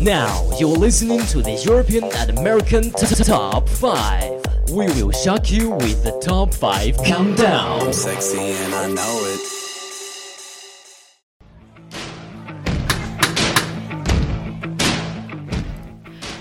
[0.00, 4.70] Now you're listening to the European and American t- t- Top 5.
[4.70, 7.92] We will shock you with the Top 5 Countdown.
[7.92, 9.40] Sexy and I know it.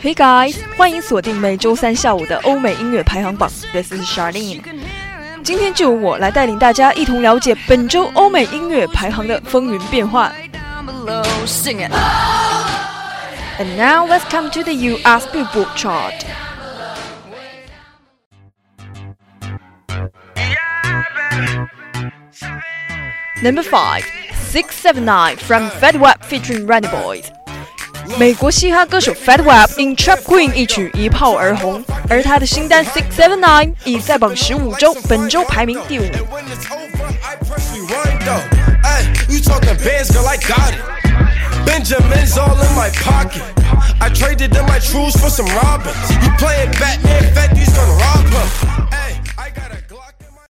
[0.02, 3.49] Hey guys，欢迎锁定每周三下午的欧美音乐排行榜。
[3.71, 4.62] This is Charlene。
[5.44, 10.34] 今天就由我来带领大家一同了解本周欧美音乐排行的风云变幻。
[10.51, 11.91] Down below, sing it.
[13.59, 16.26] And now let's come to the US Billboard chart.
[23.43, 27.24] Number 5, 679 from Fetty Wap featuring Remy Boyz.
[28.18, 36.04] 美国嘻哈歌手 Fetty Wap in Trap Queen 一曲一炮而红，而他的新单 Six Seven Nine 已在榜十五周，本周排名第五。
[41.65, 43.43] Benjamin's all in my pocket.
[43.99, 46.10] I traded in my truths for some robins.
[46.24, 48.48] You playing Batman, Fetty's gonna rob him.
[48.91, 50.46] Ay, I got a Glock in my.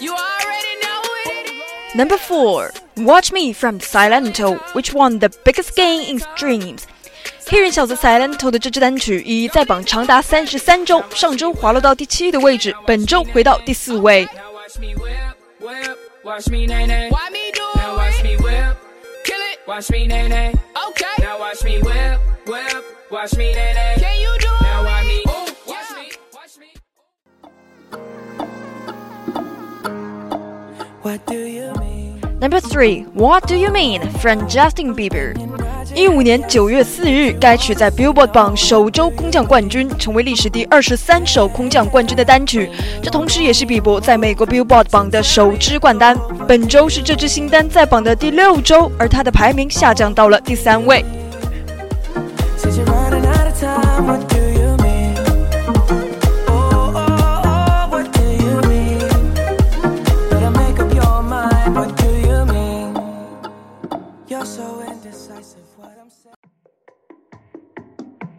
[0.00, 1.94] You already know it.
[1.94, 6.82] Number four, Watch Me from Silento, which won the biggest gain in streams.
[7.46, 14.26] 黑人小子 Silento 的这支单曲已在榜长达三十三周，上周滑落到第七的位置，本周回到第四位。
[14.32, 17.10] Now watch me whip, whip, watch me nay nay.
[17.10, 17.45] Why me do Now
[18.17, 18.77] Watch me whip,
[19.23, 19.59] Kill it.
[19.67, 20.53] watch me nay nay.
[20.89, 21.05] Okay.
[21.19, 23.95] Now watch me whip, whip, watch me nay nay.
[23.97, 24.85] Can you do Now it?
[24.85, 25.95] watch me, Ooh, watch yeah.
[26.01, 26.73] me, watch me.
[31.01, 31.46] What do you mean?
[32.47, 35.35] Number three, What Do You Mean from Justin Bieber。
[35.93, 42.69] 一五年九月四日，该曲在 Billboard 榜首周空降冠军，成为历史第二十三首空降冠军的单曲。
[43.03, 46.17] 这同时也是比伯在美国 Billboard 榜的首支冠单。
[46.47, 51.03] 本周是这支新单在榜的第六周，而它的排名下降到了第三位。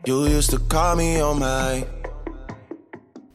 [0.07, 1.87] You used to call me on my.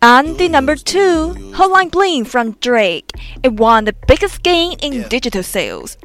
[0.01, 3.11] And the number two, Hotline Bling from Drake.
[3.43, 5.07] It won the biggest gain in Yeah.
[5.07, 5.97] digital sales.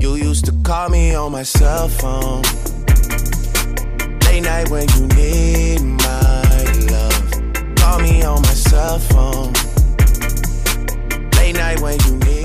[0.00, 2.42] You used to call me on my cell phone.
[4.24, 7.30] Late night when you need my love.
[7.76, 9.52] Call me on my cell phone.
[11.38, 12.35] Late night when you need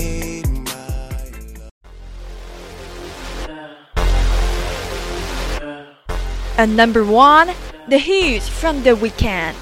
[6.58, 7.48] And number one,
[7.88, 9.54] The Hills from The Weeknd。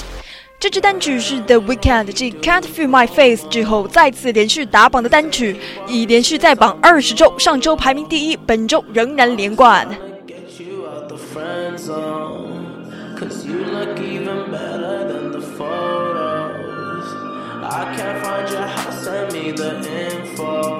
[0.58, 5.56] 这支单曲是 The Weeknd 继《Can't Feel My Face》之后再次连续打榜的单曲，
[5.86, 9.88] 已连续在榜二十周，上周排名第一，本周仍然连冠。
[17.62, 20.79] I can't find your house, send me the info.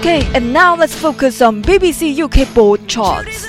[0.00, 3.46] Okay, and now let's focus on BBC UK board charts.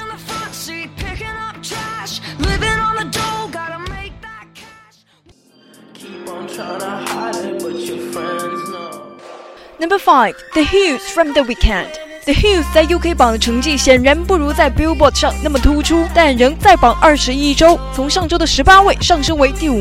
[9.80, 11.88] Number five, The Hills from The Weeknd.
[12.26, 19.80] The Hills 在 UK 榜的成绩显然不如在 Billboard 上那么突出，但仍在榜二十一周，从上周的十八位上升为第五。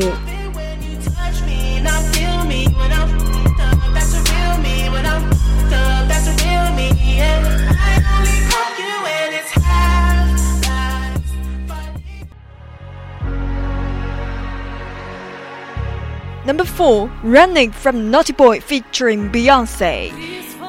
[16.44, 20.12] Number four, Running from Naughty Boy featuring Beyonce。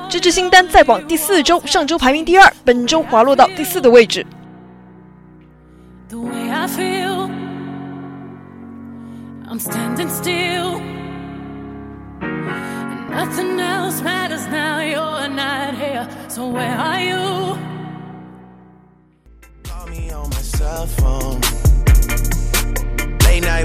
[0.10, 4.26] 这支新单在榜第四周，上周排名第二，本周滑落到第四的位置。
[6.10, 7.30] The way I feel,
[9.50, 10.82] I'm standing still.
[12.22, 16.08] And nothing else matters now, you're not here.
[16.30, 17.58] So where are you?
[19.64, 21.42] Call me on my cell phone.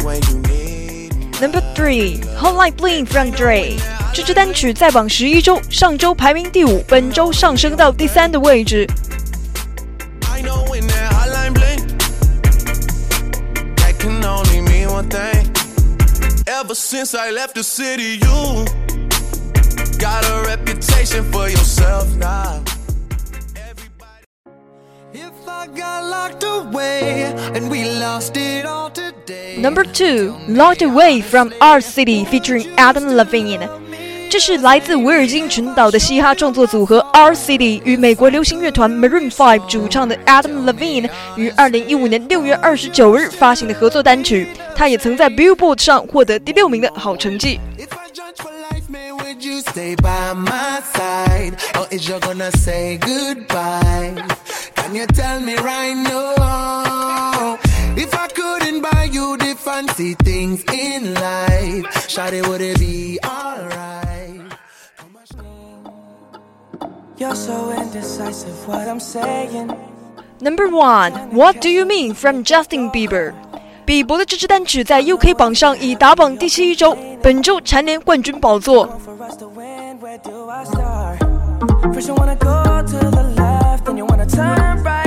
[0.05, 0.66] when you need me.
[1.40, 3.78] Number three, Hotline Bling from Dre。
[4.12, 8.88] 这支单曲在榜十一周，上周排名第五，本周上升到第三的位置。
[16.48, 18.66] Ever since I left the city, you
[20.00, 22.64] got a reputation for yourself now.
[23.54, 24.26] Everybody.
[25.14, 28.88] If I got locked away and we lost it all.
[29.60, 33.68] Number two, Locked Away from R City featuring Adam Levine。
[34.30, 44.48] 这是来自维尔京群岛的嘻哈创作组合 R City 与美国流行乐团 Maroon Five 主唱的 Adam Levine 于二零一五年六月二十九日发行的合作单曲。
[44.76, 47.60] 他也曾在 Billboard 上获得第六名的好成绩。
[54.88, 56.28] would you tell me right now?
[57.97, 64.41] If I couldn't buy you the fancy things in life, Shawty, would it be alright?
[67.19, 69.71] You're so indecisive, what I'm saying.
[70.41, 73.33] Number one, What Do You Mean from Justin Bieber。
[73.85, 78.87] 比伯的这支单曲在 UK 榜上已打榜第七周，本周蝉联冠军宝座。
[79.05, 81.19] For us to win, where do I start?
[81.93, 85.06] First you wanna go to the left, then you wanna turn right.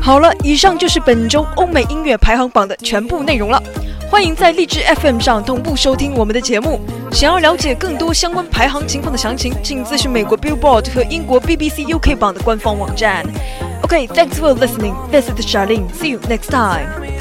[0.00, 3.60] 好了，以上就是本周欧美音乐排行榜的全部内容了。
[4.08, 6.80] 欢迎在荔枝 FM 上同步收听我们的节目。
[7.10, 13.24] 想要了解更多相关排行情况的详情，请咨询美国 Billboard 和英国 BBC UK 榜的官方网站。
[13.82, 14.94] OK，thanks、for listening.
[15.10, 15.88] This is Charlene.
[15.92, 17.15] See you next time.